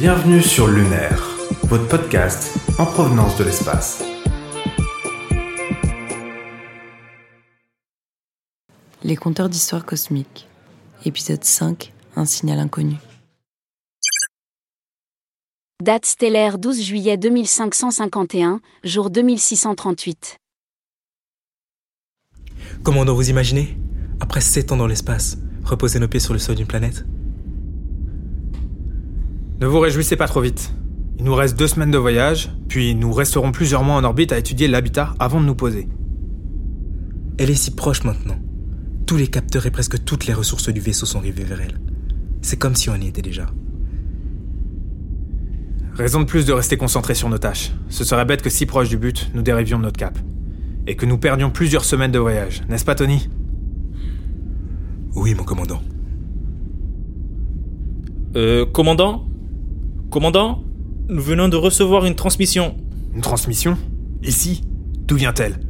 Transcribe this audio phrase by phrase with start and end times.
[0.00, 1.22] Bienvenue sur Lunaire,
[1.64, 4.02] votre podcast en provenance de l'espace.
[9.04, 10.48] Les compteurs d'histoire cosmique.
[11.04, 12.94] Épisode 5, un signal inconnu.
[15.82, 20.38] Date stellaire 12 juillet 2551, jour 2638.
[22.82, 23.76] Commandant, vous imaginez
[24.18, 27.04] Après 7 ans dans l'espace, reposer nos pieds sur le sol d'une planète?
[29.60, 30.72] Ne vous réjouissez pas trop vite.
[31.18, 34.38] Il nous reste deux semaines de voyage, puis nous resterons plusieurs mois en orbite à
[34.38, 35.86] étudier l'habitat avant de nous poser.
[37.36, 38.38] Elle est si proche maintenant.
[39.06, 41.78] Tous les capteurs et presque toutes les ressources du vaisseau sont rivés vers elle.
[42.40, 43.50] C'est comme si on y était déjà.
[45.92, 47.72] Raison de plus de rester concentrés sur nos tâches.
[47.90, 50.18] Ce serait bête que si proche du but, nous dérivions de notre cap.
[50.86, 53.28] Et que nous perdions plusieurs semaines de voyage, n'est-ce pas Tony?
[55.14, 55.82] Oui, mon commandant.
[58.36, 59.29] Euh, commandant?
[60.10, 60.64] Commandant
[61.08, 62.76] Nous venons de recevoir une transmission
[63.14, 63.78] Une transmission?
[64.24, 64.62] Ici
[65.06, 65.60] D'où vient-elle?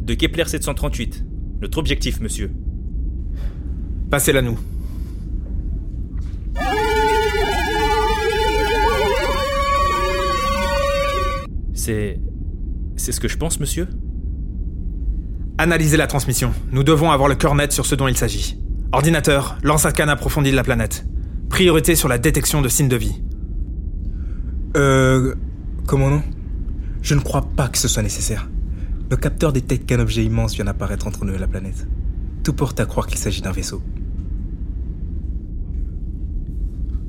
[0.00, 1.22] De Kepler 738.
[1.60, 2.50] Notre objectif, monsieur.
[4.10, 4.58] Passez-la nous.
[11.74, 12.18] C'est.
[12.96, 13.86] C'est ce que je pense, monsieur?
[15.58, 16.52] Analysez la transmission.
[16.72, 18.58] Nous devons avoir le cœur net sur ce dont il s'agit.
[18.92, 21.04] Ordinateur, lance un scan approfondi de la planète.
[21.48, 23.20] Priorité sur la détection de signes de vie.
[24.76, 25.34] Euh.
[25.86, 26.22] Commandant
[27.00, 28.48] Je ne crois pas que ce soit nécessaire.
[29.10, 31.86] Nos capteurs détectent qu'un objet immense vient d'apparaître entre nous et la planète.
[32.44, 33.82] Tout porte à croire qu'il s'agit d'un vaisseau.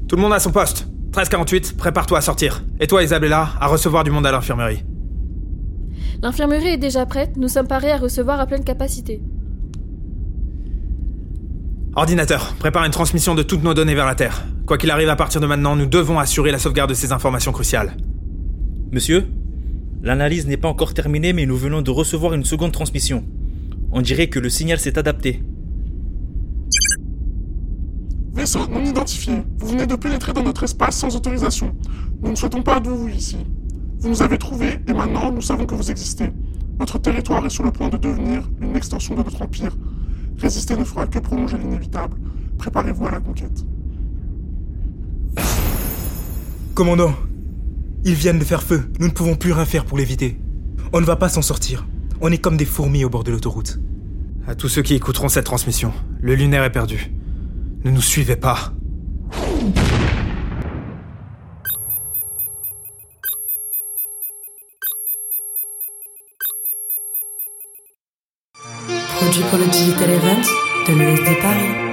[0.07, 0.87] Tout le monde à son poste.
[1.07, 2.63] 1348, prépare-toi à sortir.
[2.79, 4.83] Et toi, Isabella, à recevoir du monde à l'infirmerie.
[6.21, 9.21] L'infirmerie est déjà prête, nous sommes parés à recevoir à pleine capacité.
[11.99, 14.45] Ordinateur, prépare une transmission de toutes nos données vers la Terre.
[14.65, 17.51] Quoi qu'il arrive à partir de maintenant, nous devons assurer la sauvegarde de ces informations
[17.51, 17.97] cruciales.
[18.93, 19.27] Monsieur
[20.01, 23.25] L'analyse n'est pas encore terminée, mais nous venons de recevoir une seconde transmission.
[23.91, 25.43] On dirait que le signal s'est adapté.
[28.33, 29.33] Vaisseau non identifié.
[29.57, 31.75] Vous venez de pénétrer dans notre espace sans autorisation.
[32.21, 33.39] Nous ne souhaitons pas de vous ici.
[33.97, 36.31] Vous nous avez trouvés et maintenant nous savons que vous existez.
[36.79, 39.75] Votre territoire est sur le point de devenir une extension de notre empire.
[40.41, 42.15] Résister ne fera que prolonger l'inévitable.
[42.57, 43.65] Préparez-vous à la conquête.
[46.73, 47.13] Commandant
[48.05, 48.89] Ils viennent de faire feu.
[48.99, 50.39] Nous ne pouvons plus rien faire pour l'éviter.
[50.93, 51.85] On ne va pas s'en sortir.
[52.21, 53.79] On est comme des fourmis au bord de l'autoroute.
[54.47, 55.91] À tous ceux qui écouteront cette transmission,
[56.21, 57.11] le lunaire est perdu.
[57.83, 58.73] Ne nous suivez pas.
[69.29, 70.41] Produit pour le Digital Event
[70.87, 71.88] de l'ESD Paris.